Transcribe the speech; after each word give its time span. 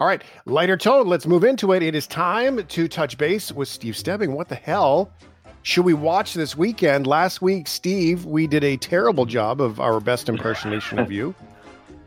All 0.00 0.06
right, 0.06 0.22
lighter 0.46 0.78
tone. 0.78 1.08
Let's 1.08 1.26
move 1.26 1.44
into 1.44 1.72
it. 1.74 1.82
It 1.82 1.94
is 1.94 2.06
time 2.06 2.64
to 2.66 2.88
touch 2.88 3.18
base 3.18 3.52
with 3.52 3.68
Steve 3.68 3.94
Stebbing. 3.94 4.32
What 4.32 4.48
the 4.48 4.54
hell 4.54 5.12
should 5.60 5.84
we 5.84 5.92
watch 5.92 6.32
this 6.32 6.56
weekend? 6.56 7.06
Last 7.06 7.42
week, 7.42 7.68
Steve, 7.68 8.24
we 8.24 8.46
did 8.46 8.64
a 8.64 8.78
terrible 8.78 9.26
job 9.26 9.60
of 9.60 9.78
our 9.78 10.00
best 10.00 10.30
impersonation 10.30 10.98
of 10.98 11.12
you. 11.12 11.34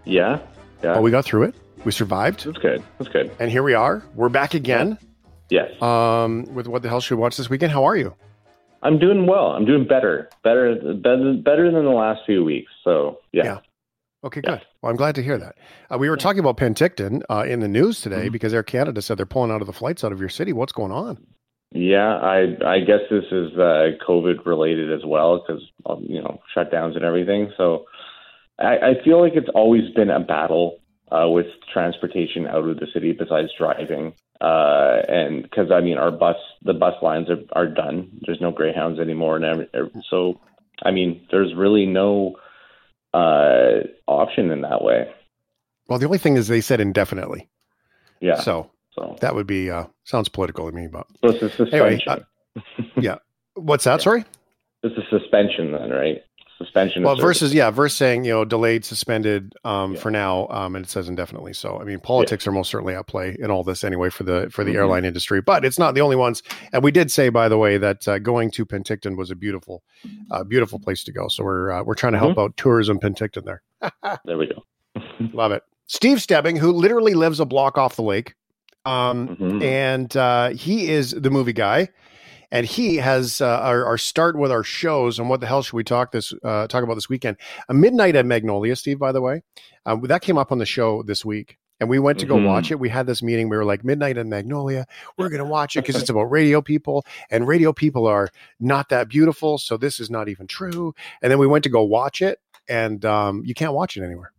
Yeah, 0.06 0.40
yeah. 0.84 0.96
But 0.96 1.02
we 1.02 1.12
got 1.12 1.24
through 1.24 1.44
it. 1.44 1.56
We 1.86 1.94
survived. 1.94 2.44
That's 2.44 2.58
good. 2.58 2.84
That's 2.98 3.10
good. 3.10 3.32
And 3.40 3.50
here 3.50 3.64
we 3.64 3.74
are. 3.74 4.04
We're 4.16 4.28
back 4.28 4.54
again. 4.54 4.98
Yes. 5.50 5.82
Um, 5.82 6.44
with 6.54 6.68
what 6.68 6.82
the 6.82 6.90
hell 6.90 7.00
should 7.00 7.16
we 7.16 7.22
watch 7.22 7.38
this 7.38 7.50
weekend? 7.50 7.72
How 7.72 7.86
are 7.86 7.96
you? 7.96 8.14
I'm 8.82 9.00
doing 9.00 9.28
well. 9.28 9.52
I'm 9.52 9.64
doing 9.64 9.88
better, 9.88 10.30
better, 10.44 10.76
better, 10.76 11.36
better 11.36 11.72
than 11.72 11.86
the 11.86 11.92
last 11.92 12.24
few 12.26 12.44
weeks. 12.44 12.70
So 12.84 13.20
yeah. 13.32 13.44
Yeah. 13.46 13.60
Okay, 14.24 14.42
good. 14.42 14.62
Well, 14.82 14.90
I'm 14.90 14.96
glad 14.96 15.16
to 15.16 15.24
hear 15.24 15.38
that. 15.38 15.56
Uh, 15.92 15.98
we 15.98 16.10
were 16.10 16.16
talking 16.16 16.40
about 16.40 16.56
Penticton 16.58 17.22
uh, 17.30 17.44
in 17.48 17.60
the 17.60 17.68
news 17.68 18.00
today 18.02 18.24
Mm-hmm. 18.26 18.32
because 18.32 18.54
Air 18.54 18.64
Canada 18.64 19.02
said 19.02 19.18
they're 19.18 19.26
pulling 19.26 19.52
out 19.52 19.60
of 19.62 19.68
the 19.68 19.74
flights 19.74 20.04
out 20.04 20.12
of 20.14 20.20
your 20.20 20.30
city. 20.30 20.54
What's 20.54 20.72
going 20.72 20.92
on? 20.94 21.26
Yeah, 21.72 22.16
I 22.18 22.56
I 22.66 22.80
guess 22.82 23.00
this 23.10 23.26
is 23.32 23.52
uh, 23.58 23.98
COVID 24.08 24.46
related 24.46 24.92
as 24.92 25.04
well 25.06 25.40
because 25.46 25.64
you 26.02 26.22
know 26.22 26.40
shutdowns 26.56 26.96
and 26.96 27.04
everything. 27.04 27.52
So 27.58 27.86
I, 28.60 28.78
I 28.78 29.04
feel 29.04 29.20
like 29.20 29.34
it's 29.36 29.50
always 29.56 29.90
been 29.96 30.12
a 30.12 30.20
battle 30.20 30.78
uh, 31.12 31.28
with 31.28 31.48
transportation 31.74 32.46
out 32.48 32.68
of 32.70 32.78
the 32.78 32.88
city 32.94 33.12
besides 33.12 33.50
driving. 33.58 34.14
Uh, 34.40 35.02
and 35.08 35.42
because 35.44 35.72
I 35.72 35.82
mean 35.82 35.98
our 35.98 36.12
bus 36.12 36.36
the 36.62 36.74
bus 36.76 36.94
lines 37.02 37.28
are 37.30 37.42
are 37.54 37.68
done. 37.68 38.20
There's 38.26 38.40
no 38.42 38.52
Greyhounds 38.52 39.00
anymore, 39.00 39.36
and 39.38 39.68
every- 39.74 39.92
so 40.12 40.40
I 40.84 40.92
mean 40.92 41.26
there's 41.32 41.56
really 41.56 41.88
no 41.88 42.36
uh, 43.14 43.82
option 44.08 44.52
in 44.52 44.62
that 44.62 44.84
way. 44.84 45.12
Well, 45.88 46.00
the 46.00 46.06
only 46.06 46.18
thing 46.18 46.38
is 46.38 46.48
they 46.48 46.62
said 46.62 46.80
indefinitely. 46.80 47.50
Yeah. 48.22 48.40
So 48.40 48.72
So, 48.96 49.18
that 49.22 49.36
would 49.36 49.48
be 49.48 49.70
uh, 49.70 49.86
sounds 50.04 50.30
political 50.30 50.70
to 50.70 50.76
me, 50.76 50.88
but 50.88 51.06
so 51.22 51.30
it's 51.30 51.42
a 51.44 51.50
suspension. 51.50 51.80
Anyway, 51.80 52.04
uh, 52.08 52.20
yeah. 53.02 53.16
What's 53.56 53.84
that? 53.84 54.02
Sorry. 54.02 54.24
it's 54.84 54.98
a 54.98 55.10
suspension 55.20 55.72
then, 55.74 55.90
right? 55.90 56.24
Suspension. 56.64 57.04
Well, 57.04 57.16
versus 57.16 57.54
yeah, 57.54 57.70
versus 57.70 57.98
saying 57.98 58.26
you 58.26 58.32
know 58.34 58.46
delayed, 58.46 58.86
suspended 58.86 59.54
um, 59.64 59.94
Yeah. 59.94 60.00
for 60.00 60.12
now, 60.12 60.48
um, 60.50 60.76
and 60.76 60.86
it 60.86 60.90
says 60.90 61.08
indefinitely. 61.10 61.54
So 61.54 61.80
I 61.80 61.84
mean, 61.84 62.00
politics 62.00 62.46
are 62.48 62.52
most 62.52 62.70
certainly 62.70 62.96
at 62.96 63.08
play 63.08 63.36
in 63.40 63.52
all 63.52 63.64
this 63.64 63.84
anyway 63.84 64.10
for 64.10 64.24
the 64.24 64.50
for 64.52 64.64
the 64.64 64.74
Mhm. 64.74 64.78
airline 64.78 65.06
industry, 65.06 65.42
but 65.42 65.64
it's 65.66 65.78
not 65.80 65.94
the 65.96 66.02
only 66.02 66.16
ones. 66.16 66.44
And 66.72 66.84
we 66.84 66.92
did 66.92 67.12
say, 67.12 67.30
by 67.30 67.48
the 67.50 67.58
way, 67.58 67.78
that 67.78 68.08
uh, 68.08 68.20
going 68.20 68.52
to 68.52 68.66
Penticton 68.66 69.18
was 69.18 69.32
a 69.32 69.36
beautiful, 69.36 69.84
uh, 70.32 70.44
beautiful 70.44 70.80
place 70.80 71.04
to 71.06 71.12
go. 71.12 71.28
So 71.28 71.44
we're 71.44 71.72
uh, 71.72 71.84
we're 71.84 71.96
trying 71.96 72.14
to 72.14 72.20
help 72.20 72.38
out 72.38 72.56
tourism 72.58 73.00
Penticton 73.00 73.44
there. 73.46 73.62
There 74.26 74.38
we 74.38 74.48
go. 74.48 74.64
Love 75.34 75.52
it. 75.52 75.64
Steve 75.88 76.22
Stebbing, 76.22 76.56
who 76.56 76.72
literally 76.72 77.14
lives 77.14 77.40
a 77.40 77.46
block 77.46 77.78
off 77.78 77.96
the 77.98 78.04
lake, 78.04 78.36
um, 78.86 79.36
Mhm. 79.40 79.64
and 79.64 80.18
uh, 80.18 80.50
he 80.50 80.90
is 80.90 81.12
the 81.12 81.30
movie 81.30 81.54
guy. 81.54 81.90
And 82.54 82.68
he 82.68 82.98
has 82.98 83.42
uh, 83.42 83.48
our, 83.48 83.84
our 83.84 83.98
start 83.98 84.38
with 84.38 84.52
our 84.52 84.64
shows. 84.64 85.18
And 85.18 85.28
what 85.28 85.40
the 85.42 85.48
hell 85.48 85.64
should 85.64 85.76
we 85.76 85.84
talk 85.84 86.12
this 86.12 86.32
uh, 86.44 86.68
talk 86.68 86.84
about 86.84 86.94
this 86.94 87.10
weekend? 87.10 87.38
A 87.68 87.74
midnight 87.74 88.16
at 88.16 88.28
Magnolia, 88.28 88.76
Steve. 88.76 89.00
By 89.00 89.12
the 89.12 89.22
way, 89.22 89.42
um, 89.88 90.02
that 90.04 90.22
came 90.22 90.38
up 90.38 90.52
on 90.52 90.60
the 90.60 90.66
show 90.66 91.02
this 91.02 91.26
week, 91.26 91.58
and 91.80 91.90
we 91.90 91.98
went 91.98 92.20
to 92.20 92.28
go 92.28 92.36
Mhm. 92.38 92.46
watch 92.46 92.70
it. 92.70 92.80
We 92.80 92.90
had 92.90 93.08
this 93.08 93.24
meeting. 93.24 93.50
We 93.50 93.58
were 93.58 93.66
like, 93.66 93.84
midnight 93.84 94.20
at 94.20 94.28
Magnolia. 94.28 94.86
We're 95.18 95.30
going 95.30 95.44
to 95.44 95.50
watch 95.50 95.76
it 95.76 95.82
because 95.82 96.00
it's 96.00 96.10
about 96.12 96.26
radio 96.26 96.62
people, 96.62 97.06
and 97.32 97.48
radio 97.48 97.74
people 97.74 98.06
are 98.06 98.30
not 98.60 98.90
that 98.90 99.10
beautiful. 99.10 99.58
So 99.58 99.76
this 99.76 100.00
is 100.00 100.12
not 100.12 100.30
even 100.30 100.46
true. 100.46 100.94
And 101.24 101.32
then 101.32 101.40
we 101.40 101.48
went 101.48 101.64
to 101.64 101.72
go 101.72 101.82
watch 101.84 102.22
it, 102.22 102.40
and 102.70 103.04
um, 103.04 103.42
you 103.44 103.56
can't 103.56 103.74
watch 103.74 103.98
it 103.98 104.04
anywhere. 104.04 104.32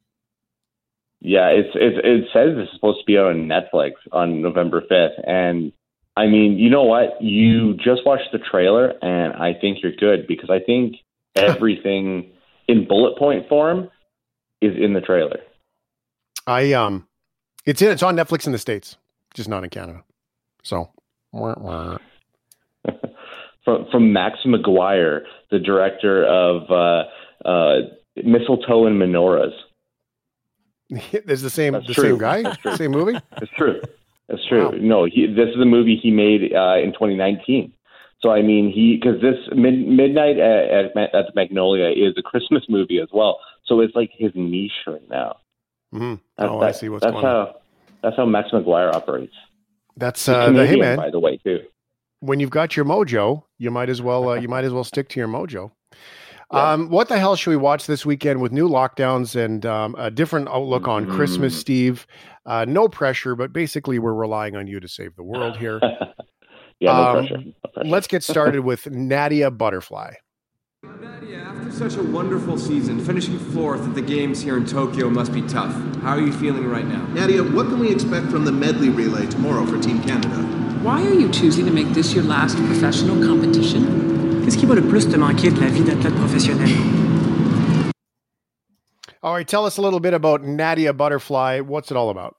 Yeah, 1.21 1.49
it's 1.49 1.71
it, 1.75 2.05
it 2.05 2.27
says 2.33 2.51
it's 2.57 2.73
supposed 2.75 3.01
to 3.01 3.05
be 3.07 3.17
on 3.19 3.49
Netflix 3.49 3.93
on 4.13 4.41
November 4.41 4.83
fifth, 4.83 5.19
and 5.27 5.73
I 6.17 6.27
mean, 6.27 6.59
you 6.59 6.71
know 6.71 6.85
what? 6.85 7.21
You 7.21 7.75
just 7.75 8.07
watched 8.07 8.31
the 8.33 8.39
trailer, 8.39 8.95
and 9.03 9.33
I 9.35 9.53
think 9.61 9.79
you're 9.83 9.93
good 9.93 10.27
because 10.27 10.49
I 10.51 10.61
think 10.61 10.97
everything 11.37 12.31
in 12.69 12.87
bullet 12.87 13.19
point 13.19 13.49
form 13.49 13.91
is 14.61 14.75
in 14.77 14.95
the 14.95 15.01
trailer. 15.01 15.41
I 16.47 16.73
um, 16.73 17.07
it's 17.65 17.83
in, 17.83 17.91
it's 17.91 18.03
on 18.03 18.17
Netflix 18.17 18.47
in 18.47 18.53
the 18.53 18.59
states, 18.59 18.97
just 19.35 19.49
not 19.49 19.65
in 19.65 19.71
Canada. 19.71 20.05
So, 20.63 20.91
from 23.65 23.87
from 23.91 24.13
Max 24.13 24.39
McGuire, 24.45 25.23
the 25.51 25.59
director 25.59 26.25
of 26.25 26.71
uh, 26.71 27.49
uh, 27.49 27.77
Mistletoe 28.17 28.87
and 28.87 29.01
Menorahs. 29.01 29.53
there's 31.25 31.43
the 31.43 31.51
same 31.51 31.73
That's 31.73 31.87
the 31.87 31.95
true. 31.95 32.11
same 32.11 32.19
guy, 32.19 32.77
same 32.77 32.93
movie. 32.93 33.19
It's 33.41 33.51
true. 33.57 33.81
It's 34.29 34.47
true. 34.49 34.67
Wow. 34.67 34.75
No, 34.81 35.05
he, 35.05 35.27
this 35.27 35.49
is 35.55 35.61
a 35.61 35.67
movie 35.67 35.99
he 36.03 36.11
made 36.11 36.53
uh, 36.55 36.77
in 36.83 36.93
2019. 36.93 37.73
So 38.21 38.31
I 38.31 38.41
mean, 38.41 38.73
he 38.73 38.97
because 38.97 39.21
this 39.21 39.37
mid, 39.55 39.87
Midnight 39.87 40.39
at, 40.39 40.97
at, 40.97 41.15
at 41.15 41.35
Magnolia 41.35 41.89
is 41.91 42.15
a 42.17 42.23
Christmas 42.23 42.63
movie 42.69 42.99
as 42.99 43.09
well. 43.13 43.39
So 43.67 43.81
it's 43.81 43.95
like 43.95 44.11
his 44.17 44.33
niche 44.35 44.73
right 44.87 45.09
now. 45.11 45.37
hmm 45.93 46.15
That's, 46.39 46.51
Oh, 46.51 46.61
I 46.61 46.73
see 46.73 46.89
what's 46.89 47.03
that's 47.05 47.13
going 47.13 47.25
on. 47.27 47.47
how 47.47 47.55
that's 48.03 48.17
how 48.17 48.25
Max 48.25 48.51
McGuire 48.51 48.95
operates. 48.95 49.35
That's 49.97 50.27
uh, 50.29 50.51
the, 50.51 50.67
hey 50.67 50.77
man. 50.77 50.97
by 50.97 51.11
the 51.11 51.21
way, 51.21 51.37
too. 51.37 51.61
When 52.21 52.41
you've 52.41 52.51
got 52.51 52.77
your 52.77 52.87
mojo, 52.87 53.43
you 53.59 53.71
might 53.71 53.91
as 53.91 54.01
well 54.01 54.31
uh, 54.31 54.35
you 54.37 54.49
might 54.49 54.65
as 54.65 54.73
well 54.73 54.85
stick 54.85 55.09
to 55.11 55.21
your 55.21 55.29
mojo. 55.29 55.73
Yeah. 56.55 56.73
Um, 56.73 56.89
what 56.89 57.09
the 57.09 57.19
hell 57.19 57.37
should 57.37 57.51
we 57.51 57.57
watch 57.57 57.87
this 57.87 58.07
weekend 58.07 58.41
with 58.41 58.53
new 58.53 58.69
lockdowns 58.69 59.35
and 59.35 59.65
um, 59.67 59.95
a 59.99 60.11
different 60.11 60.49
outlook 60.49 60.87
on 60.89 61.07
Christmas, 61.11 61.55
Mhm. 61.55 61.59
Steve? 61.59 62.07
Uh, 62.47 62.65
no 62.69 62.89
pressure, 62.89 63.35
but 63.35 63.53
basically 63.53 63.99
we're 63.99 64.15
relying 64.15 64.55
on 64.57 64.67
you 64.67 64.79
to 64.81 64.89
save 64.89 65.17
the 65.17 65.23
world 65.23 65.57
here. 65.57 65.81
yeah, 66.81 66.93
no 66.93 67.03
Um, 67.03 67.13
pressure. 67.17 67.39
No 67.39 67.53
pressure. 67.75 67.89
Let's 67.91 68.07
get 68.07 68.23
started 68.23 68.61
with 68.65 68.91
Nadia 68.91 69.51
Butterfly. 69.51 70.13
Nadia, 71.01 71.39
after 71.39 71.71
such 71.73 71.97
a 71.97 72.03
wonderful 72.03 72.59
season, 72.59 73.01
finishing 73.01 73.39
fourth 73.39 73.83
at 73.89 73.95
the 73.95 74.03
games 74.03 74.43
here 74.43 74.57
in 74.59 74.67
Tokyo 74.67 75.09
must 75.09 75.33
be 75.33 75.41
tough. 75.43 75.75
How 76.03 76.11
are 76.11 76.21
you 76.21 76.33
feeling 76.33 76.67
right 76.69 76.87
now? 76.87 77.05
Nadia, 77.15 77.43
what 77.43 77.67
can 77.69 77.79
we 77.79 77.91
expect 77.91 78.27
from 78.27 78.45
the 78.45 78.53
medley 78.53 78.91
relay 78.91 79.27
tomorrow 79.27 79.65
for 79.65 79.81
Team 79.81 80.03
Canada? 80.03 80.37
Why 80.83 81.03
are 81.07 81.15
you 81.15 81.31
choosing 81.31 81.65
to 81.65 81.73
make 81.73 81.89
this 81.95 82.15
your 82.15 82.25
last 82.25 82.57
professional 82.59 83.17
competition? 83.27 84.14
Qu'est-ce 84.45 84.59
qui 84.59 84.67
va 84.67 84.75
le 84.75 84.83
plus 84.83 85.09
te 85.09 85.17
manquer 85.17 85.51
de 85.51 85.59
la 85.59 85.69
vie 85.69 85.83
d'athlète 85.83 86.15
professionnel? 86.17 86.69
All 89.23 89.33
right, 89.33 89.49
tell 89.49 89.65
us 89.65 89.79
a 89.79 89.81
little 89.81 90.01
bit 90.01 90.13
about 90.13 90.45
Nadia 90.45 90.93
Butterfly. 90.93 91.61
What's 91.61 91.91
it 91.91 91.97
all 91.97 92.11
about? 92.11 92.37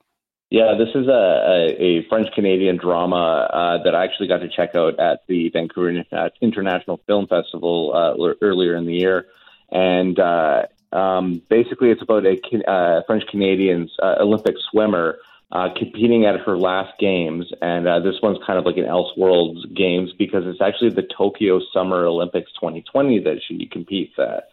Yeah, 0.51 0.75
this 0.77 0.89
is 0.93 1.07
a, 1.07 1.09
a, 1.09 1.83
a 1.83 2.07
French 2.07 2.27
Canadian 2.35 2.77
drama 2.77 3.49
uh, 3.51 3.83
that 3.83 3.95
I 3.95 4.03
actually 4.03 4.27
got 4.27 4.37
to 4.41 4.47
check 4.47 4.75
out 4.75 4.99
at 4.99 5.21
the 5.27 5.49
Vancouver 5.49 6.03
International 6.41 7.01
Film 7.07 7.25
Festival 7.25 7.91
uh, 7.95 8.33
earlier 8.39 8.75
in 8.75 8.85
the 8.85 8.93
year. 8.93 9.25
And 9.71 10.19
uh, 10.19 10.67
um, 10.91 11.41
basically, 11.49 11.89
it's 11.89 12.03
about 12.03 12.23
a 12.27 12.37
uh, 12.69 13.01
French 13.07 13.23
Canadian 13.31 13.89
uh, 13.99 14.17
Olympic 14.19 14.57
swimmer 14.69 15.17
uh, 15.51 15.69
competing 15.77 16.25
at 16.25 16.39
her 16.45 16.57
last 16.57 16.97
games. 16.99 17.45
And 17.61 17.87
uh, 17.87 17.99
this 17.99 18.15
one's 18.21 18.39
kind 18.45 18.59
of 18.59 18.65
like 18.65 18.77
an 18.77 18.85
Elseworlds 18.85 19.75
Games 19.75 20.11
because 20.17 20.43
it's 20.45 20.61
actually 20.61 20.91
the 20.91 21.07
Tokyo 21.17 21.59
Summer 21.73 22.05
Olympics 22.05 22.51
2020 22.53 23.19
that 23.23 23.41
she 23.47 23.67
competes 23.71 24.13
at, 24.17 24.49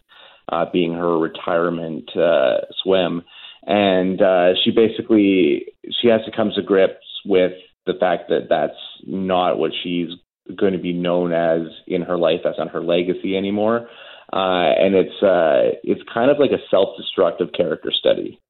uh, 0.51 0.67
being 0.73 0.95
her 0.95 1.19
retirement 1.19 2.15
uh, 2.17 2.59
swim. 2.83 3.23
And 3.65 4.21
uh, 4.21 4.55
she 4.63 4.71
basically 4.71 5.67
she 6.01 6.09
has 6.09 6.25
to 6.25 6.33
come 6.35 6.51
to 6.55 6.63
grips 6.63 7.07
with 7.25 7.53
the 7.87 7.95
fact 7.99 8.29
that 8.29 8.49
that's 8.49 8.79
not 9.07 9.59
what 9.59 9.73
she's 9.83 10.09
going 10.57 10.73
to 10.73 10.79
be 10.79 10.93
known 10.93 11.33
as 11.33 11.63
in 11.87 12.03
her 12.03 12.19
life 12.19 12.41
as 12.45 12.55
on 12.59 12.69
her 12.69 12.83
legacy 12.83 13.37
anymore. 13.37 13.89
Uh, 14.33 14.73
and 14.79 14.95
it's 14.95 15.23
uh, 15.23 15.79
it's 15.85 16.03
kind 16.13 16.31
of 16.31 16.39
like 16.39 16.51
a 16.51 16.63
self-destructive 16.71 17.53
character 17.53 17.93
study 17.93 18.41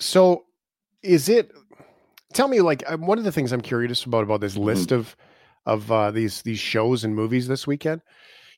So, 0.00 0.46
is 1.02 1.28
it? 1.28 1.52
Tell 2.32 2.48
me, 2.48 2.60
like, 2.60 2.82
uh, 2.90 2.96
one 2.96 3.18
of 3.18 3.24
the 3.24 3.32
things 3.32 3.52
I'm 3.52 3.60
curious 3.60 4.04
about 4.04 4.22
about 4.22 4.40
this 4.40 4.56
list 4.56 4.92
of 4.92 5.16
of 5.66 5.90
uh, 5.92 6.10
these 6.10 6.42
these 6.42 6.58
shows 6.58 7.04
and 7.04 7.14
movies 7.14 7.46
this 7.48 7.66
weekend. 7.66 8.02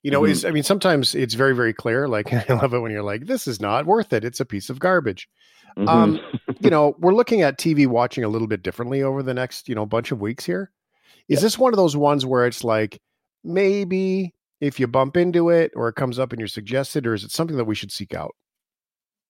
You 0.02 0.10
know, 0.10 0.24
is 0.24 0.44
I 0.44 0.50
mean, 0.50 0.62
sometimes 0.62 1.14
it's 1.14 1.34
very 1.34 1.54
very 1.54 1.72
clear. 1.72 2.08
Like, 2.08 2.32
I 2.50 2.54
love 2.54 2.74
it 2.74 2.78
when 2.78 2.92
you're 2.92 3.02
like, 3.02 3.26
"This 3.26 3.46
is 3.46 3.60
not 3.60 3.86
worth 3.86 4.12
it. 4.12 4.24
It's 4.24 4.40
a 4.40 4.44
piece 4.44 4.70
of 4.70 4.78
garbage." 4.78 5.28
Mhm. 5.76 5.88
Um, 5.88 6.20
you 6.60 6.70
know, 6.70 6.94
we're 6.98 7.14
looking 7.14 7.42
at 7.42 7.58
TV 7.58 7.86
watching 7.86 8.24
a 8.24 8.28
little 8.28 8.48
bit 8.48 8.62
differently 8.62 9.02
over 9.02 9.22
the 9.22 9.34
next 9.34 9.68
you 9.68 9.74
know 9.74 9.86
bunch 9.86 10.12
of 10.12 10.20
weeks 10.20 10.44
here. 10.44 10.70
Is 11.28 11.40
this 11.40 11.58
one 11.58 11.72
of 11.72 11.76
those 11.76 11.96
ones 11.96 12.26
where 12.26 12.46
it's 12.46 12.64
like 12.64 13.00
maybe 13.44 14.34
if 14.60 14.78
you 14.78 14.86
bump 14.86 15.16
into 15.16 15.48
it 15.50 15.72
or 15.74 15.88
it 15.88 15.94
comes 15.94 16.18
up 16.18 16.32
and 16.32 16.38
you're 16.40 16.48
suggested, 16.48 17.06
or 17.06 17.14
is 17.14 17.24
it 17.24 17.30
something 17.30 17.56
that 17.56 17.64
we 17.64 17.74
should 17.74 17.92
seek 17.92 18.14
out? 18.14 18.34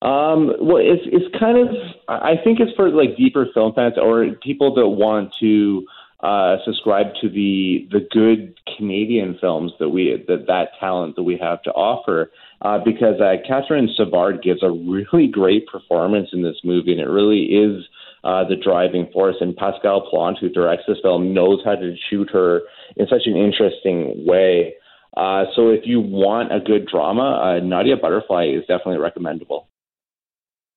Um, 0.02 0.52
well, 0.60 0.78
it's 0.78 1.04
it's 1.06 1.32
kind 1.38 1.56
of 1.56 1.68
I 2.08 2.34
think 2.42 2.58
it's 2.58 2.74
for 2.74 2.90
like 2.90 3.16
deeper 3.16 3.46
film 3.54 3.72
fans 3.72 3.94
or 3.96 4.26
people 4.42 4.74
that 4.74 4.88
want 4.88 5.32
to 5.38 5.86
uh, 6.20 6.56
subscribe 6.64 7.14
to 7.20 7.28
the 7.28 7.88
the 7.92 8.00
good 8.10 8.58
Canadian 8.76 9.38
films 9.40 9.72
that 9.78 9.90
we 9.90 10.24
that 10.26 10.48
that 10.48 10.70
talent 10.80 11.14
that 11.14 11.22
we 11.22 11.38
have 11.38 11.62
to 11.62 11.70
offer. 11.70 12.32
Uh, 12.62 12.78
because 12.84 13.20
uh, 13.20 13.34
Katerine 13.46 13.88
Savard 13.94 14.42
gives 14.42 14.62
a 14.62 14.70
really 14.70 15.28
great 15.28 15.66
performance 15.68 16.30
in 16.32 16.42
this 16.42 16.56
movie, 16.64 16.92
and 16.92 17.00
it 17.00 17.08
really 17.08 17.44
is 17.44 17.84
uh, 18.24 18.42
the 18.48 18.56
driving 18.56 19.08
force. 19.12 19.36
And 19.40 19.56
Pascal 19.56 20.08
Plante, 20.10 20.40
who 20.40 20.48
directs 20.48 20.84
this 20.88 20.98
film, 21.02 21.32
knows 21.32 21.60
how 21.64 21.76
to 21.76 21.94
shoot 22.10 22.28
her 22.32 22.62
in 22.96 23.06
such 23.08 23.22
an 23.26 23.36
interesting 23.36 24.24
way. 24.26 24.74
Uh, 25.16 25.44
so 25.54 25.70
if 25.70 25.82
you 25.84 26.00
want 26.00 26.52
a 26.52 26.60
good 26.60 26.86
drama, 26.86 27.40
uh, 27.42 27.64
Nadia 27.64 27.96
Butterfly 27.96 28.46
is 28.46 28.62
definitely 28.62 28.98
recommendable. 28.98 29.68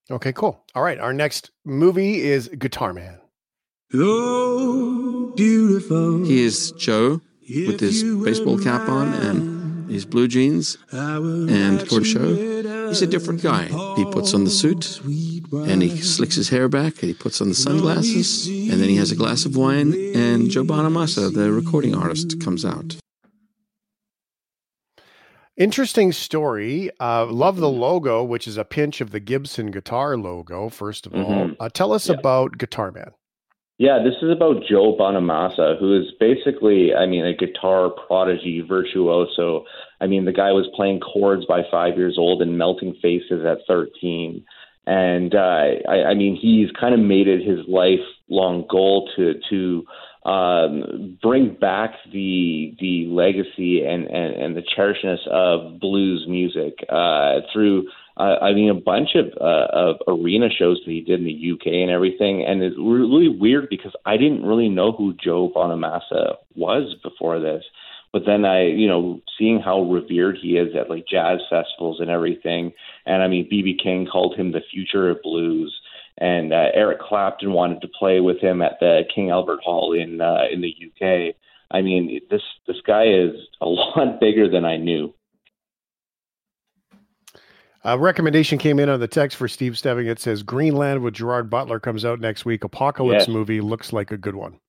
Okay, 0.10 0.34
cool. 0.34 0.64
All 0.76 0.84
right, 0.84 1.00
our 1.00 1.14
next 1.14 1.52
movie 1.66 2.22
is 2.22 2.48
Guitar 2.50 2.94
Man. 2.94 3.20
Oh, 3.94 5.34
beautiful. 5.36 6.24
He 6.24 6.44
is 6.44 6.72
Joe 6.72 7.22
with 7.50 7.80
his 7.80 8.04
baseball 8.04 8.60
cap 8.60 8.88
on 8.90 9.14
and 9.14 9.90
his 9.90 10.06
blue 10.06 10.28
jeans. 10.28 10.78
And 10.92 11.88
for 11.88 12.04
show, 12.04 12.36
he's 12.88 13.02
a 13.02 13.08
different 13.08 13.42
guy. 13.42 13.66
He 13.96 14.06
puts 14.12 14.34
on 14.34 14.44
the 14.44 14.50
suit 14.50 15.00
and 15.52 15.82
he 15.82 15.98
slicks 16.02 16.36
his 16.36 16.50
hair 16.50 16.68
back 16.68 17.02
and 17.02 17.10
he 17.10 17.14
puts 17.14 17.42
on 17.42 17.50
the 17.50 17.56
sunglasses 17.56 18.48
and 18.48 18.72
then 18.82 18.90
he 18.90 18.98
has 18.98 19.12
a 19.12 19.16
glass 19.16 19.46
of 19.46 19.56
wine 19.56 19.94
and 20.16 20.50
Joe 20.50 20.64
Bonamassa, 20.64 21.34
the 21.34 21.52
recording 21.52 21.96
artist, 21.96 22.40
comes 22.42 22.66
out. 22.66 22.96
Interesting 25.58 26.12
story. 26.12 26.90
Uh, 27.00 27.26
love 27.28 27.58
the 27.58 27.70
logo, 27.70 28.24
which 28.24 28.46
is 28.48 28.58
a 28.58 28.66
pinch 28.66 29.00
of 29.00 29.12
the 29.12 29.22
Gibson 29.22 29.72
guitar 29.72 30.18
logo, 30.18 30.68
first 30.68 31.06
of 31.06 31.14
all. 31.16 31.24
Mhm. 31.24 31.56
Uh, 31.60 31.70
tell 31.70 31.94
us 31.94 32.10
Yeah. 32.10 32.16
about 32.16 32.58
Guitar 32.58 32.92
Man. 32.92 33.12
Yeah, 33.78 34.00
this 34.00 34.16
is 34.22 34.30
about 34.32 34.64
Joe 34.66 34.96
Bonamassa, 34.98 35.78
who 35.80 35.94
is 36.00 36.12
basically, 36.20 36.94
I 36.96 37.06
mean, 37.06 37.26
a 37.26 37.34
guitar 37.34 37.90
prodigy, 37.90 38.62
virtuoso. 38.62 39.66
I 40.02 40.08
mean, 40.08 40.26
the 40.26 40.32
guy 40.34 40.52
was 40.52 40.68
playing 40.76 41.00
chords 41.02 41.46
by 41.46 41.64
five 41.64 41.98
years 41.98 42.18
old 42.18 42.42
and 42.42 42.58
melting 42.58 42.94
faces 43.02 43.46
at 43.46 43.66
13. 43.68 44.44
And 44.88 45.34
uh, 45.36 45.72
I, 45.90 46.04
I 46.10 46.14
mean, 46.14 46.36
he's 46.36 46.70
kind 46.72 46.94
of 46.94 47.00
made 47.02 47.28
it 47.28 47.42
his 47.46 47.66
lifelong 47.68 48.66
goal 48.70 49.10
to 49.16 49.36
to 49.50 49.86
um, 50.26 51.18
bring 51.22 51.56
back 51.60 51.92
the 52.12 52.76
the 52.80 53.06
legacy 53.08 53.86
and, 53.86 54.06
and, 54.06 54.36
and 54.36 54.58
the 54.58 54.64
cherishedness 54.76 55.20
of 55.30 55.80
blues 55.80 56.26
music 56.28 56.74
uh, 56.90 57.42
through 57.54 57.88
uh, 58.18 58.38
I 58.42 58.54
mean, 58.54 58.70
a 58.70 58.74
bunch 58.74 59.10
of 59.16 59.26
uh, 59.40 59.68
of 59.74 59.96
arena 60.08 60.48
shows 60.50 60.80
that 60.86 60.92
he 60.92 61.02
did 61.02 61.20
in 61.20 61.26
the 61.26 61.52
UK 61.52 61.68
and 61.68 61.92
everything, 61.92 62.46
and 62.46 62.64
it's 62.64 62.78
really 62.78 63.28
weird 63.28 63.68
because 63.70 63.92
I 64.06 64.16
didn't 64.16 64.46
really 64.46 64.70
know 64.70 64.94
who 64.94 65.14
Joe 65.14 65.52
Bonamassa 65.54 66.36
was 66.56 66.96
before 67.04 67.40
this. 67.40 67.64
But 68.14 68.24
then 68.26 68.46
I, 68.46 68.68
you 68.68 68.88
know, 68.88 69.20
seeing 69.38 69.60
how 69.60 69.82
revered 69.82 70.38
he 70.42 70.56
is 70.56 70.74
at 70.78 70.90
like 70.90 71.06
jazz 71.12 71.40
festivals 71.50 72.00
and 72.00 72.10
everything, 72.10 72.72
and 73.06 73.22
I 73.22 73.28
mean, 73.28 73.50
BB 73.52 73.84
King 73.84 74.08
called 74.10 74.38
him 74.38 74.54
the 74.54 74.62
future 74.72 75.10
of 75.10 75.22
blues, 75.22 75.78
and 76.18 76.54
uh, 76.54 76.68
Eric 76.74 77.00
Clapton 77.00 77.52
wanted 77.54 77.82
to 77.82 77.88
play 78.00 78.20
with 78.20 78.40
him 78.40 78.62
at 78.62 78.80
the 78.80 79.02
King 79.14 79.30
Albert 79.32 79.60
Hall 79.64 79.94
in 79.94 80.22
uh, 80.22 80.44
in 80.52 80.62
the 80.62 80.74
UK. 80.88 81.36
I 81.72 81.82
mean, 81.82 82.20
this 82.30 82.42
this 82.68 82.78
guy 82.86 83.06
is 83.06 83.32
a 83.62 83.66
lot 83.68 84.20
bigger 84.20 84.50
than 84.50 84.66
I 84.66 84.78
knew. 84.78 85.14
A 87.84 88.00
recommendation 88.00 88.58
came 88.58 88.80
in 88.80 88.90
on 88.90 89.00
the 89.00 89.08
text 89.08 89.38
for 89.38 89.48
Steve 89.48 89.78
Stebbing. 89.78 90.08
It 90.08 90.20
says 90.20 90.42
Greenland 90.42 91.04
with 91.04 91.14
Gerard 91.14 91.52
Butler 91.52 91.80
comes 91.80 92.04
out 92.04 92.20
next 92.20 92.44
week. 92.44 92.64
Apocalypse 92.64 93.28
Yes. 93.28 93.28
movie 93.28 93.62
looks 93.62 93.94
like 93.94 94.12
a 94.12 94.18
good 94.18 94.36
one. 94.36 94.60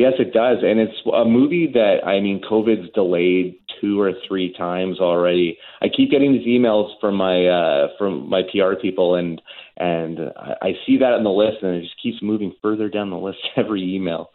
Yes, 0.00 0.14
it 0.18 0.32
does, 0.32 0.60
and 0.62 0.80
it's 0.80 0.96
a 1.12 1.26
movie 1.26 1.70
that 1.74 1.98
I 2.06 2.20
mean, 2.20 2.40
COVID's 2.40 2.90
delayed 2.94 3.58
two 3.82 4.00
or 4.00 4.12
three 4.26 4.50
times 4.54 4.98
already. 4.98 5.58
I 5.82 5.88
keep 5.94 6.10
getting 6.10 6.32
these 6.32 6.46
emails 6.46 6.98
from 7.02 7.16
my 7.16 7.46
uh, 7.46 7.88
from 7.98 8.26
my 8.26 8.40
PR 8.50 8.80
people, 8.80 9.16
and 9.16 9.42
and 9.76 10.18
I 10.62 10.72
see 10.86 10.96
that 10.96 11.12
on 11.12 11.22
the 11.22 11.28
list, 11.28 11.58
and 11.62 11.76
it 11.76 11.82
just 11.82 12.02
keeps 12.02 12.16
moving 12.22 12.54
further 12.62 12.88
down 12.88 13.10
the 13.10 13.18
list 13.18 13.40
every 13.58 13.94
email. 13.94 14.30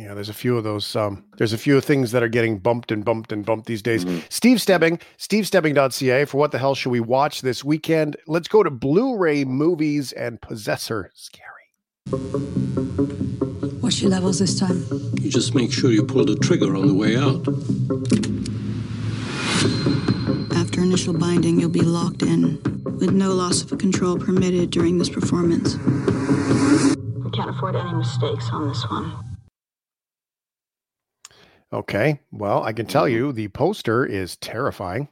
Yeah, 0.00 0.14
there's 0.14 0.30
a 0.30 0.34
few 0.34 0.58
of 0.58 0.64
those. 0.64 0.96
Um, 0.96 1.24
there's 1.38 1.52
a 1.52 1.58
few 1.58 1.80
things 1.80 2.10
that 2.10 2.24
are 2.24 2.28
getting 2.28 2.58
bumped 2.58 2.90
and 2.90 3.04
bumped 3.04 3.30
and 3.30 3.46
bumped 3.46 3.66
these 3.66 3.82
days. 3.82 4.04
Mhm. 4.04 4.24
Steve 4.32 4.60
Stebbing, 4.60 4.98
stevestebbing.ca 5.16 6.24
for 6.24 6.38
what 6.38 6.50
the 6.50 6.58
hell 6.58 6.74
should 6.74 6.90
we 6.90 6.98
watch 6.98 7.42
this 7.42 7.62
weekend? 7.62 8.16
Let's 8.26 8.48
go 8.48 8.64
to 8.64 8.70
Blu-ray 8.70 9.44
movies 9.44 10.10
and 10.10 10.40
Possessor. 10.40 11.12
Scary. 11.14 11.55
What's 13.80 14.00
your 14.00 14.12
levels 14.12 14.38
this 14.38 14.56
time? 14.60 14.84
You 15.20 15.28
just 15.28 15.56
make 15.56 15.72
sure 15.72 15.90
you 15.90 16.04
pull 16.04 16.24
the 16.24 16.36
trigger 16.36 16.76
on 16.76 16.86
the 16.86 16.94
way 16.94 17.16
out. 17.16 17.48
After 20.56 20.82
initial 20.82 21.14
binding, 21.18 21.58
you'll 21.58 21.68
be 21.68 21.80
locked 21.80 22.22
in, 22.22 22.62
with 22.84 23.10
no 23.10 23.34
loss 23.34 23.62
of 23.72 23.78
control 23.78 24.16
permitted 24.16 24.70
during 24.70 24.98
this 24.98 25.08
performance. 25.08 25.76
We 25.76 27.30
can't 27.32 27.50
afford 27.50 27.74
any 27.74 27.92
mistakes 27.94 28.50
on 28.52 28.68
this 28.68 28.88
one. 28.88 29.12
Okay. 31.72 32.20
Well, 32.30 32.62
I 32.62 32.72
can 32.72 32.86
tell 32.86 33.08
you 33.08 33.32
the 33.32 33.48
poster 33.48 34.06
is 34.06 34.36
terrifying. 34.36 35.08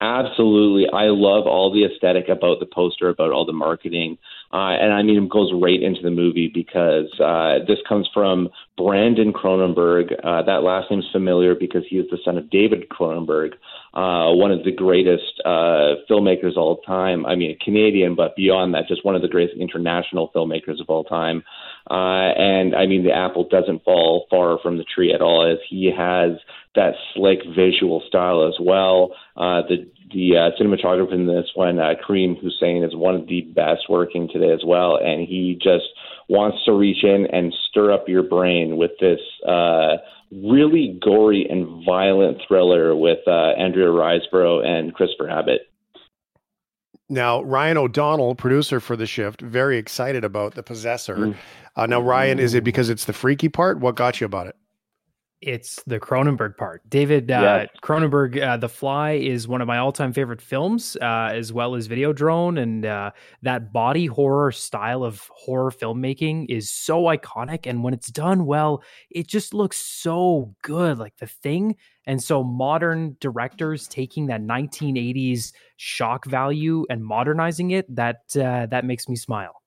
Absolutely, 0.00 0.88
I 0.92 1.06
love 1.06 1.48
all 1.48 1.72
the 1.72 1.84
aesthetic 1.84 2.28
about 2.28 2.60
the 2.60 2.66
poster, 2.66 3.08
about 3.08 3.32
all 3.32 3.44
the 3.44 3.52
marketing, 3.52 4.16
uh, 4.52 4.76
and 4.80 4.92
I 4.92 5.02
mean 5.02 5.22
it 5.22 5.28
goes 5.28 5.52
right 5.54 5.80
into 5.80 6.00
the 6.02 6.10
movie 6.10 6.50
because 6.52 7.12
uh, 7.20 7.64
this 7.66 7.78
comes 7.88 8.08
from 8.14 8.48
Brandon 8.76 9.32
Cronenberg. 9.32 10.12
Uh, 10.24 10.42
that 10.42 10.62
last 10.62 10.90
name's 10.90 11.08
familiar 11.12 11.54
because 11.54 11.82
he 11.88 11.96
is 11.96 12.06
the 12.10 12.18
son 12.24 12.38
of 12.38 12.48
David 12.48 12.88
Cronenberg, 12.88 13.52
uh, 13.92 14.32
one 14.32 14.50
of 14.50 14.64
the 14.64 14.72
greatest 14.72 15.40
uh, 15.44 16.00
filmmakers 16.08 16.52
of 16.52 16.58
all 16.58 16.76
time. 16.78 17.26
I 17.26 17.34
mean, 17.34 17.50
a 17.50 17.64
Canadian, 17.64 18.14
but 18.14 18.36
beyond 18.36 18.74
that, 18.74 18.88
just 18.88 19.04
one 19.04 19.14
of 19.14 19.22
the 19.22 19.28
greatest 19.28 19.58
international 19.58 20.30
filmmakers 20.34 20.80
of 20.80 20.88
all 20.88 21.04
time. 21.04 21.44
Uh, 21.90 22.32
and 22.36 22.74
I 22.74 22.86
mean, 22.86 23.04
the 23.04 23.12
apple 23.12 23.48
doesn't 23.48 23.84
fall 23.84 24.26
far 24.30 24.58
from 24.62 24.78
the 24.78 24.84
tree 24.84 25.12
at 25.12 25.20
all, 25.20 25.50
as 25.50 25.58
he 25.68 25.92
has 25.94 26.32
that 26.74 26.94
slick 27.14 27.40
visual 27.56 28.02
style 28.06 28.46
as 28.46 28.54
well. 28.60 29.14
Uh, 29.36 29.62
the 29.68 29.88
the 30.12 30.36
uh, 30.36 30.50
cinematographer 30.60 31.12
in 31.12 31.26
this 31.26 31.46
one, 31.54 31.78
uh, 31.78 31.94
Karim 32.06 32.36
Hussain, 32.36 32.82
is 32.82 32.94
one 32.94 33.14
of 33.14 33.26
the 33.26 33.42
best 33.42 33.88
working 33.88 34.28
today 34.32 34.52
as 34.52 34.62
well, 34.64 34.96
and 34.96 35.26
he 35.26 35.58
just 35.62 35.86
wants 36.28 36.58
to 36.64 36.72
reach 36.72 37.04
in 37.04 37.26
and 37.32 37.54
stir 37.68 37.92
up 37.92 38.08
your 38.08 38.22
brain 38.22 38.76
with 38.76 38.92
this 39.00 39.20
uh, 39.46 39.96
really 40.30 40.98
gory 41.02 41.46
and 41.48 41.84
violent 41.84 42.38
thriller 42.46 42.94
with 42.94 43.20
uh, 43.26 43.52
Andrea 43.58 43.88
Riseborough 43.88 44.64
and 44.64 44.94
Christopher 44.94 45.30
Abbott. 45.30 45.62
Now, 47.08 47.42
Ryan 47.42 47.78
O'Donnell, 47.78 48.34
producer 48.34 48.80
for 48.80 48.94
the 48.94 49.06
shift, 49.06 49.40
very 49.40 49.78
excited 49.78 50.24
about 50.24 50.54
the 50.54 50.62
Possessor. 50.62 51.16
Mm. 51.16 51.34
Uh, 51.74 51.86
now, 51.86 52.00
Ryan, 52.00 52.38
is 52.38 52.52
it 52.52 52.64
because 52.64 52.90
it's 52.90 53.06
the 53.06 53.14
freaky 53.14 53.48
part? 53.48 53.80
What 53.80 53.94
got 53.94 54.20
you 54.20 54.26
about 54.26 54.46
it? 54.46 54.56
It's 55.40 55.80
the 55.86 56.00
Cronenberg 56.00 56.56
part. 56.56 56.82
David 56.90 57.30
uh, 57.30 57.40
Yeah. 57.40 57.66
Cronenberg, 57.82 58.42
uh, 58.42 58.56
The 58.56 58.68
Fly 58.68 59.12
is 59.12 59.46
one 59.46 59.60
of 59.60 59.68
my 59.68 59.78
all-time 59.78 60.12
favorite 60.12 60.40
films, 60.42 60.96
uh, 61.00 61.30
as 61.32 61.52
well 61.52 61.76
as 61.76 61.86
Videodrome, 61.86 62.60
and 62.60 62.84
uh, 62.84 63.12
that 63.42 63.72
body 63.72 64.06
horror 64.06 64.50
style 64.50 65.04
of 65.04 65.30
horror 65.32 65.70
filmmaking 65.70 66.46
is 66.48 66.70
so 66.70 67.04
iconic. 67.04 67.66
And 67.68 67.84
when 67.84 67.94
it's 67.94 68.10
done 68.10 68.46
well, 68.46 68.82
it 69.10 69.28
just 69.28 69.54
looks 69.54 69.76
so 69.78 70.54
good, 70.62 70.98
like 70.98 71.16
The 71.18 71.28
Thing. 71.28 71.76
And 72.04 72.20
so 72.20 72.42
modern 72.42 73.16
directors 73.20 73.86
taking 73.86 74.26
that 74.26 74.40
1980s 74.40 75.52
shock 75.76 76.24
value 76.26 76.84
and 76.90 77.04
modernizing 77.04 77.70
it, 77.70 77.94
that 77.94 78.22
uh, 78.34 78.66
that 78.66 78.84
makes 78.84 79.08
me 79.08 79.14
smile. 79.14 79.62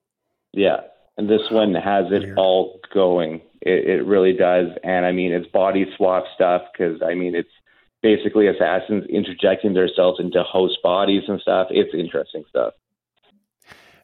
Yeah, 0.52 0.82
and 1.18 1.30
this 1.30 1.44
one 1.50 1.74
has 1.76 2.08
it 2.12 2.24
Weird. 2.24 2.38
all 2.38 2.80
going. 2.94 3.42
It, 3.62 3.88
it 3.88 4.06
really 4.06 4.34
does, 4.34 4.68
and 4.84 5.06
I 5.06 5.12
mean 5.12 5.32
it's 5.32 5.48
body 5.52 5.86
swap 5.96 6.26
stuff 6.34 6.64
because 6.72 7.02
I 7.02 7.14
mean 7.14 7.36
it's 7.36 7.50
basically 8.02 8.48
assassins 8.48 9.06
interjecting 9.08 9.74
themselves 9.74 10.20
into 10.20 10.42
host 10.44 10.80
bodies 10.82 11.24
and 11.28 11.40
stuff. 11.40 11.68
It's 11.70 11.94
interesting 11.94 12.44
stuff. 12.50 12.74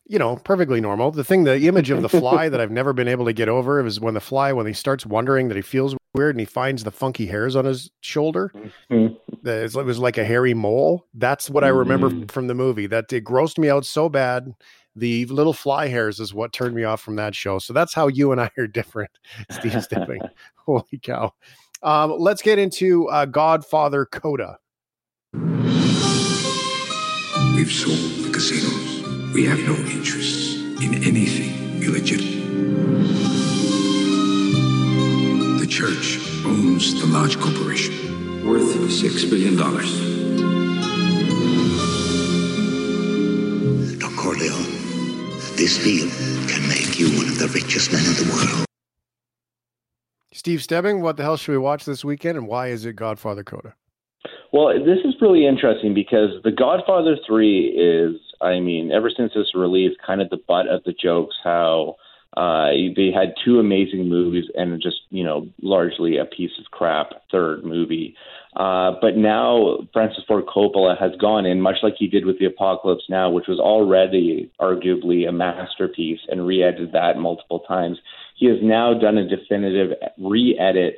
You 0.10 0.20
know, 0.20 0.38
perfectly 0.38 0.80
normal. 0.80 1.12
The 1.12 1.24
thing, 1.24 1.44
the 1.44 1.68
image 1.68 1.90
of 1.90 2.02
the 2.02 2.08
fly 2.08 2.48
that 2.50 2.62
I've 2.62 2.72
never 2.72 2.94
been 2.94 3.08
able 3.10 3.26
to 3.26 3.34
get 3.34 3.50
over 3.50 3.86
is 3.86 4.00
when 4.00 4.14
the 4.14 4.22
fly, 4.22 4.54
when 4.54 4.66
he 4.68 4.74
starts 4.74 5.06
wondering 5.06 5.50
that 5.50 5.58
he 5.58 5.62
feels 5.64 5.98
weird 6.14 6.36
and 6.36 6.40
he 6.40 6.46
finds 6.46 6.84
the 6.84 6.92
funky 6.92 7.26
hairs 7.26 7.56
on 7.56 7.66
his 7.66 7.90
shoulder. 8.02 8.52
Mhm. 8.90 9.18
It 9.44 9.76
was 9.76 10.00
like 10.00 10.18
a 10.18 10.24
hairy 10.24 10.54
mole. 10.54 11.06
That's 11.14 11.50
what 11.50 11.64
I 11.64 11.70
remember 11.70 12.10
Mhm. 12.10 12.32
from 12.32 12.48
the 12.48 12.56
movie. 12.56 12.88
That 12.88 13.12
it 13.12 13.24
grossed 13.26 13.58
me 13.58 13.70
out 13.70 13.86
so 13.86 14.08
bad. 14.08 14.54
The 14.98 15.28
little 15.28 15.54
fly 15.54 15.88
hairs 15.88 16.20
is 16.20 16.34
what 16.34 16.52
turned 16.52 16.74
me 16.76 16.84
off 16.84 17.02
from 17.02 17.18
that 17.18 17.36
show. 17.36 17.60
So 17.60 17.72
that's 17.72 17.94
how 17.94 18.08
you 18.08 18.32
and 18.32 18.42
I 18.42 18.50
are 18.58 18.66
different, 18.66 19.12
Steve 19.52 19.84
Stebbing. 19.84 20.22
Holy 20.56 21.00
cow. 21.02 21.34
Um, 21.84 22.16
let's 22.18 22.42
get 22.42 22.58
into 22.58 23.08
uh, 23.10 23.26
Godfather 23.26 24.06
Coda. 24.06 24.58
We've 27.56 27.72
sold 27.72 28.26
the 28.26 28.32
casinos. 28.34 29.34
We 29.34 29.46
have 29.46 29.60
no 29.60 29.76
interest 29.92 30.58
in 30.82 30.96
anything 31.04 31.84
illegitimate. 31.84 32.48
The 35.60 35.68
church 35.68 36.20
owns 36.44 37.00
the 37.00 37.06
large 37.06 37.40
corporation 37.40 38.44
worth 38.48 38.74
$6 38.74 39.30
billion. 39.30 40.17
This 45.58 45.84
deal 45.84 46.08
can 46.48 46.68
make 46.70 47.00
you 47.00 47.08
one 47.18 47.28
of 47.28 47.40
the 47.40 47.48
richest 47.54 47.92
men 47.92 48.06
in 48.06 48.14
the 48.14 48.32
world. 48.32 48.66
Steve 50.32 50.62
Stebbing, 50.62 51.02
what 51.02 51.18
the 51.18 51.24
hell 51.24 51.36
should 51.36 51.52
we 51.52 51.58
watch 51.58 51.84
this 51.84 52.06
weekend 52.06 52.38
and 52.38 52.48
why 52.48 52.68
is 52.68 52.86
it 52.86 52.94
Godfather 52.94 53.44
Coda? 53.44 53.74
Well, 54.54 54.68
this 54.80 55.00
is 55.04 55.16
really 55.20 55.48
interesting 55.48 55.94
because 55.94 56.30
The 56.44 56.52
Godfather 56.52 57.18
3 57.26 57.60
is, 57.70 58.22
I 58.40 58.60
mean, 58.60 58.92
ever 58.92 59.10
since 59.10 59.32
its 59.36 59.56
release, 59.56 59.98
kind 60.06 60.22
of 60.22 60.30
the 60.30 60.38
butt 60.48 60.68
of 60.68 60.84
the 60.84 60.94
jokes 60.94 61.36
how 61.44 61.96
uh, 62.36 62.70
they 62.96 63.12
had 63.14 63.34
two 63.44 63.60
amazing 63.60 64.10
movies 64.10 64.46
and 64.56 64.82
just, 64.82 64.98
you 65.10 65.24
know, 65.24 65.48
largely 65.62 66.18
a 66.18 66.26
piece 66.26 66.52
of 66.60 66.66
crap 66.72 67.12
third 67.32 67.64
movie. 67.64 68.16
Uh, 68.56 68.92
but 69.02 69.16
now 69.16 69.78
Francis 69.94 70.24
Ford 70.28 70.46
Coppola 70.46 71.00
has 71.00 71.12
gone 71.22 71.46
in, 71.46 71.62
much 71.62 71.78
like 71.84 71.94
he 71.98 72.08
did 72.08 72.26
with 72.26 72.40
The 72.40 72.46
Apocalypse 72.46 73.04
Now, 73.08 73.30
which 73.30 73.48
was 73.48 73.60
already 73.60 74.52
arguably 74.60 75.28
a 75.28 75.32
masterpiece, 75.32 76.20
and 76.28 76.46
re 76.46 76.64
edited 76.64 76.92
that 76.94 77.18
multiple 77.18 77.60
times. 77.68 77.98
He 78.36 78.48
has 78.48 78.58
now 78.62 78.94
done 79.00 79.18
a 79.18 79.28
definitive 79.28 79.98
re 80.18 80.58
edit 80.60 80.96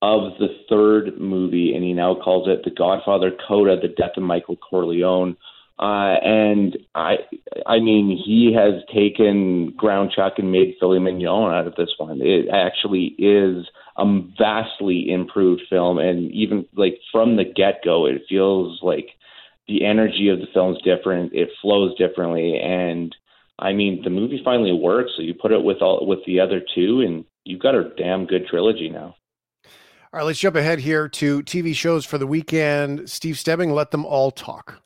of 0.00 0.32
the 0.38 0.48
third 0.68 1.18
movie, 1.18 1.74
and 1.74 1.84
he 1.84 1.92
now 1.92 2.14
calls 2.14 2.48
it 2.48 2.64
The 2.64 2.70
Godfather 2.70 3.32
Coda: 3.48 3.76
The 3.80 3.88
Death 3.88 4.16
of 4.16 4.22
Michael 4.22 4.56
Corleone. 4.56 5.36
Uh, 5.78 6.14
and 6.22 6.78
I, 6.94 7.16
I 7.66 7.80
mean, 7.80 8.16
he 8.24 8.54
has 8.54 8.82
taken 8.94 9.72
ground 9.76 10.12
chuck 10.14 10.34
and 10.38 10.52
made 10.52 10.76
filet 10.78 11.00
mignon 11.00 11.52
out 11.52 11.66
of 11.66 11.74
this 11.74 11.90
one. 11.98 12.20
It 12.22 12.48
actually 12.48 13.14
is 13.18 13.66
a 13.96 14.20
vastly 14.38 15.10
improved 15.10 15.62
film, 15.68 15.98
and 15.98 16.30
even 16.30 16.66
like 16.76 16.98
from 17.10 17.36
the 17.36 17.44
get 17.44 17.80
go, 17.84 18.06
it 18.06 18.22
feels 18.28 18.78
like 18.82 19.08
the 19.66 19.84
energy 19.84 20.28
of 20.28 20.38
the 20.38 20.46
film's 20.54 20.80
different. 20.82 21.32
It 21.34 21.48
flows 21.60 21.96
differently, 21.98 22.56
and 22.60 23.14
I 23.58 23.72
mean, 23.72 24.02
the 24.04 24.10
movie 24.10 24.42
finally 24.44 24.72
works. 24.72 25.12
So 25.16 25.22
you 25.22 25.34
put 25.34 25.50
it 25.50 25.64
with 25.64 25.82
all 25.82 26.06
with 26.06 26.20
the 26.24 26.38
other 26.38 26.60
two, 26.72 27.00
and 27.00 27.24
you've 27.44 27.62
got 27.62 27.74
a 27.74 27.90
damn 27.96 28.26
good 28.26 28.46
trilogy 28.46 28.90
now. 28.90 29.16
All 30.12 30.18
right, 30.20 30.22
let's 30.22 30.38
jump 30.38 30.54
ahead 30.54 30.78
here 30.78 31.08
to 31.08 31.42
TV 31.42 31.74
shows 31.74 32.06
for 32.06 32.18
the 32.18 32.26
weekend. 32.28 33.10
Steve 33.10 33.36
Stebbing, 33.36 33.72
let 33.72 33.90
them 33.90 34.04
all 34.04 34.30
talk. 34.30 34.83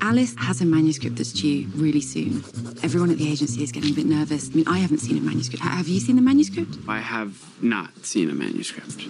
Alice 0.00 0.34
has 0.38 0.60
a 0.60 0.64
manuscript 0.64 1.16
that's 1.16 1.32
due 1.32 1.66
really 1.74 2.00
soon. 2.00 2.44
Everyone 2.82 3.10
at 3.10 3.18
the 3.18 3.30
agency 3.30 3.62
is 3.62 3.72
getting 3.72 3.90
a 3.90 3.94
bit 3.94 4.06
nervous. 4.06 4.50
I 4.50 4.54
mean, 4.54 4.68
I 4.68 4.78
haven't 4.78 4.98
seen 4.98 5.16
a 5.16 5.20
manuscript. 5.20 5.62
Have 5.62 5.88
you 5.88 6.00
seen 6.00 6.16
the 6.16 6.22
manuscript? 6.22 6.76
I 6.88 6.98
have 6.98 7.42
not 7.62 8.04
seen 8.04 8.30
a 8.30 8.34
manuscript. 8.34 9.02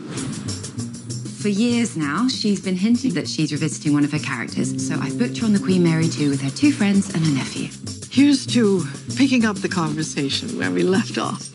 For 1.43 1.49
years 1.49 1.97
now, 1.97 2.29
she's 2.29 2.61
been 2.65 2.77
hinting 2.77 3.15
that 3.15 3.29
she's 3.29 3.53
revisiting 3.53 3.93
one 3.93 4.05
of 4.05 4.13
her 4.13 4.19
characters, 4.19 4.87
so 4.87 4.97
I've 4.97 5.19
booked 5.19 5.39
her 5.39 5.47
on 5.47 5.53
the 5.53 5.59
Queen 5.61 5.83
Mary 5.83 6.09
2 6.09 6.31
with 6.31 6.41
her 6.43 6.51
two 6.51 6.73
friends 6.73 7.15
and 7.15 7.25
her 7.25 7.33
nephew. 7.33 7.69
Here's 8.11 8.47
to 8.47 8.83
picking 9.17 9.45
up 9.45 9.57
the 9.57 9.69
conversation 9.69 10.59
where 10.59 10.71
we 10.71 10.83
left 10.83 11.19
off. 11.19 11.53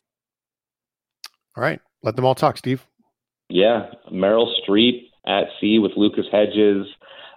All 1.57 1.63
right, 1.63 1.81
let 2.03 2.15
them 2.15 2.25
all 2.25 2.35
talk, 2.35 2.57
Steve. 2.57 2.85
Yeah, 3.49 3.87
Meryl 4.11 4.47
Streep 4.61 5.09
at 5.25 5.47
sea 5.59 5.79
with 5.79 5.91
Lucas 5.97 6.25
Hedges 6.31 6.87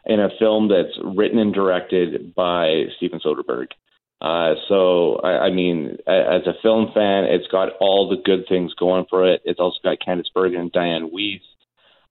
in 0.07 0.21
a 0.21 0.29
film 0.39 0.69
that's 0.69 0.99
written 1.03 1.39
and 1.39 1.55
directed 1.55 2.35
by 2.35 2.85
Steven 2.97 3.21
Soderbergh. 3.21 3.69
Uh, 4.21 4.55
so, 4.69 5.17
I, 5.17 5.47
I 5.47 5.51
mean, 5.51 5.99
as 6.07 6.47
a 6.47 6.55
film 6.63 6.93
fan, 6.95 7.25
it's 7.25 7.47
got 7.49 7.71
all 7.81 8.09
the 8.09 8.23
good 8.23 8.47
things 8.49 8.73
going 8.75 9.07
for 9.11 9.27
it. 9.27 9.43
It's 9.45 9.61
also 9.61 9.79
got 9.83 9.99
Candice 10.07 10.33
Bergen 10.35 10.61
and 10.61 10.73
Dianne 10.73 11.11
Wiest. 11.13 11.41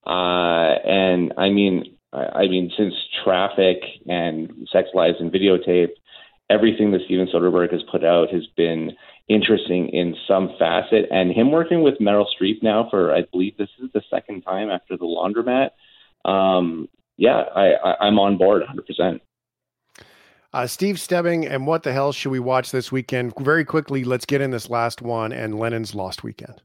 Uh, 0.06 0.78
and 0.88 1.34
I 1.38 1.50
mean, 1.50 1.98
I, 2.12 2.44
I 2.44 2.48
mean, 2.48 2.72
since 2.78 2.94
Traffic 3.24 3.78
and 4.08 4.68
Sex 4.72 4.90
Lies 4.94 5.16
and 5.20 5.32
Videotape, 5.32 5.92
everything 6.50 6.92
that 6.92 7.02
Steven 7.06 7.28
Soderbergh 7.34 7.72
has 7.72 7.84
put 7.92 8.04
out 8.04 8.30
has 8.32 8.46
been 8.56 8.92
interesting 9.28 9.90
in 9.90 10.16
some 10.28 10.56
facet. 10.60 11.06
And 11.10 11.32
him 11.32 11.52
working 11.52 11.82
with 11.82 11.96
Meryl 12.00 12.28
Streep 12.40 12.62
now 12.62 12.88
for, 12.90 13.16
I 13.16 13.24
believe 13.32 13.58
this 13.58 13.70
is 13.82 13.90
the 13.94 14.04
second 14.10 14.42
time 14.42 14.70
after 14.70 14.98
The 14.98 15.06
Laundromat. 15.06 15.70
Um, 16.30 16.90
yeah, 17.18 17.44
I, 17.56 17.74
I, 17.74 18.08
I'm 18.08 18.20
on 18.20 18.38
board 18.38 18.64
100%. 18.64 19.20
Uh, 20.54 20.68
Steve 20.68 21.00
Stebbing, 21.00 21.48
and 21.48 21.66
what 21.66 21.82
the 21.82 21.94
hell 21.94 22.12
should 22.12 22.32
we 22.32 22.40
watch 22.40 22.72
this 22.72 22.92
weekend? 22.92 23.34
Very 23.40 23.66
quickly, 23.66 24.04
let's 24.04 24.26
get 24.26 24.40
in 24.40 24.52
this 24.52 24.70
last 24.70 25.02
one 25.02 25.32
and 25.32 25.58
Lennon's 25.58 25.96
Lost 25.96 26.24
Weekend. 26.24 26.62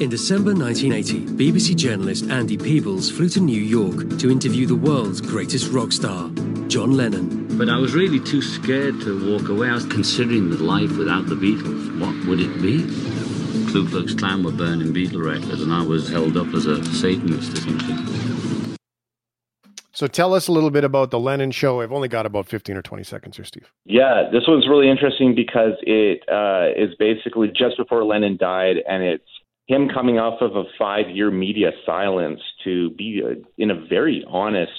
In 0.00 0.10
December 0.10 0.54
1980, 0.54 1.34
BBC 1.34 1.74
journalist 1.74 2.30
Andy 2.30 2.56
Peebles 2.56 3.10
flew 3.10 3.28
to 3.30 3.40
New 3.40 3.60
York 3.60 4.18
to 4.18 4.30
interview 4.30 4.66
the 4.66 4.76
world's 4.76 5.20
greatest 5.20 5.72
rock 5.72 5.90
star, 5.90 6.28
John 6.68 6.92
Lennon. 6.92 7.58
But 7.58 7.68
I 7.68 7.78
was 7.78 7.94
really 7.94 8.20
too 8.20 8.42
scared 8.42 9.00
to 9.00 9.32
walk 9.32 9.48
away. 9.48 9.70
I 9.70 9.74
was 9.74 9.86
considering 9.86 10.50
the 10.50 10.62
life 10.62 10.96
without 10.96 11.26
the 11.26 11.34
Beatles. 11.34 11.98
What 11.98 12.28
would 12.28 12.40
it 12.40 12.62
be? 12.62 12.84
Ku 13.72 13.88
Klux 13.88 14.14
Klan 14.14 14.44
were 14.44 14.52
burning 14.52 14.92
Beatle 14.92 15.24
records, 15.24 15.62
and 15.62 15.72
I 15.72 15.82
was 15.82 16.08
held 16.08 16.36
up 16.36 16.54
as 16.54 16.66
a 16.66 16.84
Satanist 16.94 17.52
or 17.54 17.60
something. 17.62 18.57
So 19.98 20.06
tell 20.06 20.32
us 20.32 20.46
a 20.46 20.52
little 20.52 20.70
bit 20.70 20.84
about 20.84 21.10
the 21.10 21.18
Lennon 21.18 21.50
show. 21.50 21.80
I've 21.80 21.90
only 21.90 22.06
got 22.06 22.24
about 22.24 22.46
15 22.46 22.76
or 22.76 22.82
20 22.82 23.02
seconds 23.02 23.36
here, 23.36 23.44
Steve. 23.44 23.72
Yeah, 23.84 24.28
this 24.30 24.44
one's 24.46 24.68
really 24.68 24.88
interesting 24.88 25.34
because 25.34 25.72
it 25.82 26.22
uh, 26.30 26.68
is 26.80 26.94
basically 27.00 27.48
just 27.48 27.76
before 27.76 28.04
Lennon 28.04 28.36
died, 28.36 28.76
and 28.88 29.02
it's 29.02 29.24
him 29.66 29.88
coming 29.92 30.20
off 30.20 30.40
of 30.40 30.54
a 30.54 30.62
five 30.78 31.06
year 31.12 31.32
media 31.32 31.72
silence 31.84 32.38
to 32.62 32.90
be 32.90 33.22
a, 33.26 33.60
in 33.60 33.72
a 33.72 33.86
very 33.88 34.24
honest 34.30 34.70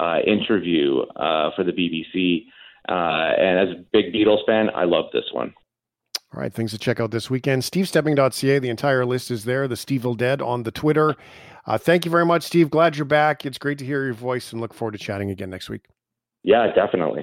uh, 0.00 0.16
interview 0.26 1.02
uh, 1.14 1.50
for 1.54 1.62
the 1.62 1.70
BBC. 1.70 2.46
Uh, 2.88 3.40
and 3.40 3.68
as 3.68 3.76
a 3.76 3.84
big 3.92 4.12
Beatles 4.12 4.44
fan, 4.48 4.70
I 4.74 4.82
love 4.82 5.04
this 5.12 5.26
one. 5.30 5.54
All 6.34 6.40
right, 6.40 6.52
things 6.52 6.72
to 6.72 6.78
check 6.78 6.98
out 6.98 7.12
this 7.12 7.30
weekend. 7.30 7.62
SteveStebbing.ca. 7.62 8.58
The 8.58 8.68
entire 8.68 9.06
list 9.06 9.30
is 9.30 9.44
there. 9.44 9.68
The 9.68 9.76
Stevil 9.76 10.16
Dead 10.16 10.42
on 10.42 10.64
the 10.64 10.72
Twitter. 10.72 11.14
Uh, 11.66 11.76
thank 11.78 12.04
you 12.04 12.10
very 12.10 12.24
much, 12.24 12.44
Steve. 12.44 12.70
Glad 12.70 12.96
you're 12.96 13.04
back. 13.04 13.44
It's 13.44 13.58
great 13.58 13.78
to 13.78 13.84
hear 13.84 14.04
your 14.04 14.14
voice 14.14 14.52
and 14.52 14.60
look 14.60 14.72
forward 14.72 14.92
to 14.92 14.98
chatting 14.98 15.30
again 15.30 15.50
next 15.50 15.68
week. 15.68 15.86
Yeah, 16.44 16.72
definitely. 16.72 17.14